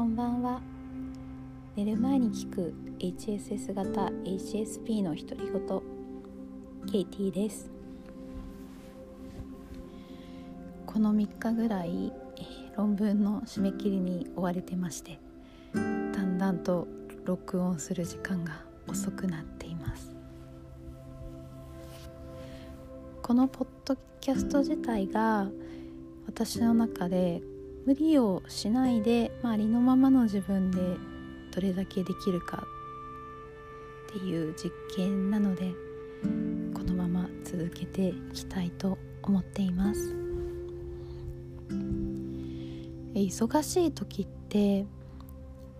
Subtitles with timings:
[0.00, 0.62] こんばんは。
[1.76, 5.82] 寝る前に聞く HSS 型 HSP の独り言
[6.90, 7.70] ケイティです。
[10.86, 12.10] この3日ぐらい
[12.78, 15.18] 論文の締め切りに追われてまして
[15.74, 16.88] だんだんと
[17.26, 20.16] 録音する時間が遅くなっています。
[23.20, 25.50] このポッドキャスト自体が
[26.26, 27.42] 私の中で
[27.86, 30.78] 無理をしないで、まあ、ありのままの自分で
[31.52, 32.64] どれだけできるか
[34.08, 35.72] っていう実験なので
[36.74, 40.16] このまま続けていきたいと思っています。
[43.14, 44.86] 忙しい時って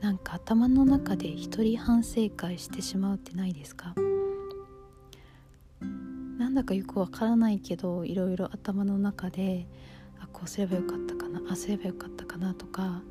[0.01, 3.95] なんか頭の中で一人反省会してしまうってないですか？
[6.39, 9.69] なんだかよくわからないけどいろいろ頭の中で
[10.19, 13.03] あこうすればよかったなあすればよかったかなとか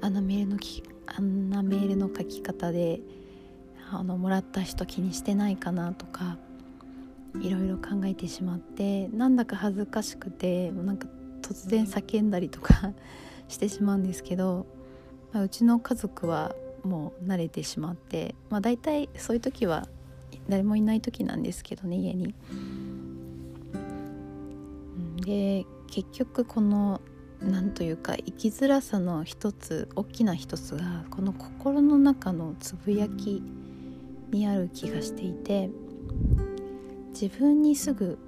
[0.00, 3.00] あんなメールのきあんなメールの書き方で
[3.90, 6.38] あのもらった人気にしてないかなとか
[7.40, 11.06] いろいろ考えてしまってなんだか恥ずかしくてなんか
[11.42, 12.92] 突然叫んだりとか
[13.48, 14.66] してしまうんですけど、
[15.32, 19.88] まあ、うちの家族はもう慣れてしまって、まあ、大体そういう時は
[20.48, 22.34] 誰もいない時なんですけどね家に。
[25.24, 27.00] で結局この
[27.40, 33.42] なんというか生きづらさの一つ大きな一つがこの心の中のつぶやき
[34.30, 35.70] にある気がしていて
[37.10, 38.18] 自分にすぐ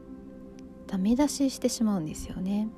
[0.87, 2.69] ダメ出ししてしまうんですよね。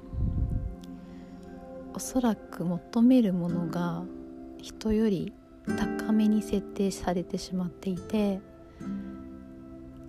[1.95, 4.05] おそらく求めるものが
[4.59, 5.33] 人より
[5.67, 8.41] 高めに設定されてしまっていて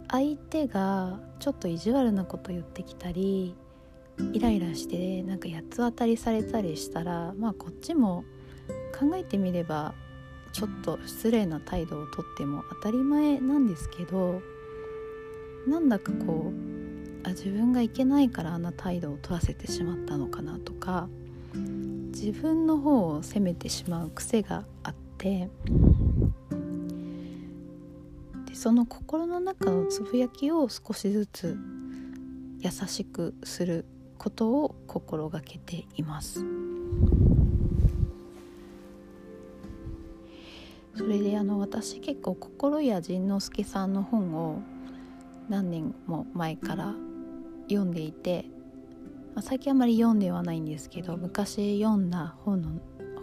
[0.10, 3.56] 相手がちょっと意地悪なこと言ってきたり
[4.34, 8.24] イライラしてなんか八つ当たりされたりしたらまあこっちも
[8.98, 9.94] 考えてみれば
[10.54, 14.42] ちょっと失礼な態度をとっても当たり前なんですけど
[15.68, 21.08] なんだかこうあ自分がいけないからあんな態度を取らせてしまったのかなとか
[21.54, 25.50] 自分の方を責めてしまう癖があって
[28.46, 31.58] でその心の中のつぶやきを少しずつ
[32.60, 33.86] 優しくする
[34.22, 36.46] ことを心がけています。
[40.96, 44.62] それであの私結構心谷仁之助さんの本を
[45.50, 46.94] 何年も前から
[47.68, 48.46] 読んでいて、
[49.34, 52.70] まあ、最近あまり読んではないんですけど昔読んだ本の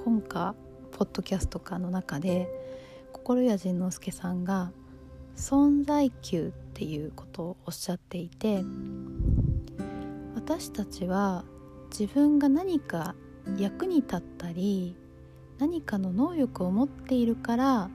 [0.04, 0.56] 本か
[0.91, 2.48] ポッドキャストかの中で
[3.12, 4.72] 心谷仁之助さんが
[5.37, 8.64] 存在級っていうことをおっしゃっていて
[10.50, 11.44] 私たちは
[11.91, 13.14] 自分が何か
[13.59, 14.97] 役に立ったり
[15.59, 17.91] 何かの能力を持っているから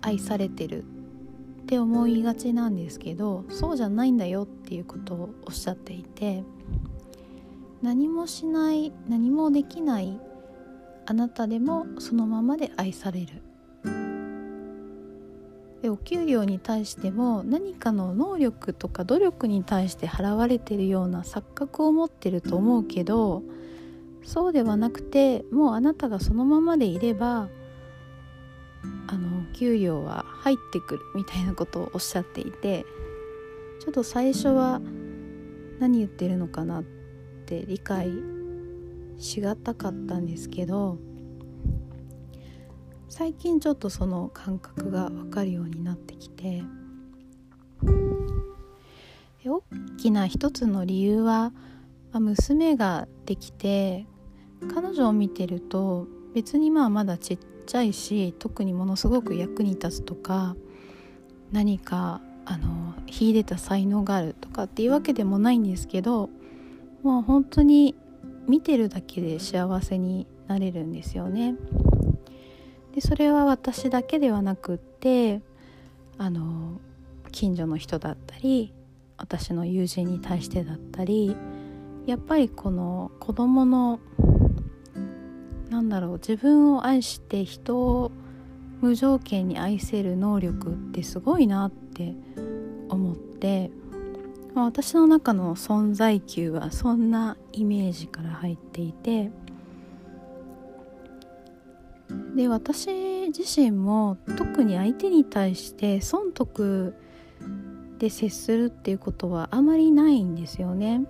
[0.00, 6.42] 愛されてるって思いがちなんですけどそうじゃないんだよっていうことをおっしゃっていて
[7.82, 10.18] 何もしない何もできない
[11.06, 13.53] あなたでもそのままで愛される。
[15.84, 23.42] でお給料に対しても何かの能力とか努力に対して払われてるような錯覚を持ってると思うけど
[24.24, 27.50] そうではなくてもうあなたがそのままでいれば
[29.08, 32.86] あの給料は入ってくるみたいなことをおっしゃっていて
[33.82, 34.80] ちょっと最初は
[35.80, 36.84] 何言ってるのかなっ
[37.44, 38.10] て理解
[39.18, 40.96] しがたかったんですけど
[43.08, 46.62] 最近ちょっとその感覚が分かるようになってきて
[49.46, 49.62] 大
[49.98, 51.52] きな一つの理由は、
[52.12, 54.06] まあ、娘ができて
[54.72, 60.56] 彼女を見てると別にまあまだちっちゃいし特にものすごく役に立つとか
[61.52, 66.30] 何かあの秀でた才能があるとかっていうわけでもないんですけど
[67.02, 67.94] もう本当に
[68.48, 71.54] 見てるだけで幸せになれるんですよね。
[72.94, 75.42] でそれは私だけではなくって
[76.16, 76.80] あの
[77.32, 78.72] 近所の人だったり
[79.16, 81.36] 私の友人に対してだったり
[82.06, 83.98] やっぱりこの子供の
[85.70, 88.12] なんだろう自分を愛して人を
[88.80, 92.14] 無条件に愛せる能力ってすごいなって
[92.88, 93.72] 思って、
[94.54, 99.32] まあ、私の中の存在級はそんなイメージから入っていて。
[102.34, 102.88] で私
[103.28, 106.94] 自身も特に相手に対して損得
[107.98, 111.06] で接するっていうことはあまりないんですよね。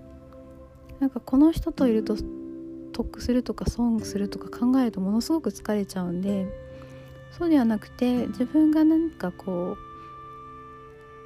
[1.00, 2.16] なんかこの人といると
[2.92, 6.46] 得するとか損するとか考えるとものすごく疲れちゃうんで
[7.32, 9.76] そうではなくて自分が何かこ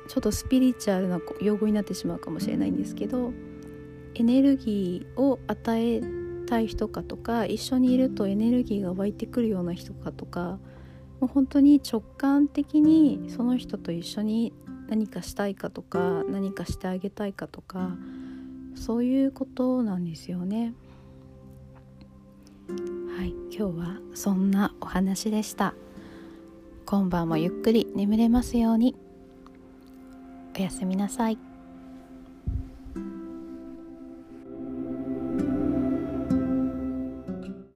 [0.07, 3.33] うちょっとスピリチュアルな用語になってしまうかもしれないんですけど
[4.15, 6.01] エネルギーを与え
[6.49, 10.59] たい人かとか一緒にいるとエネルギーが湧いてくるような人かとか
[11.21, 14.53] もう本当に直感的にその人と一緒に
[14.89, 17.91] 何かしたいかとか何かしてあげたいかとか
[18.75, 20.73] そういうことなんですよね。
[22.69, 25.75] はい今日はそんなお話でした。
[26.87, 28.95] 今晩もゆっくり眠れますように。
[30.57, 31.48] おやすみなさい。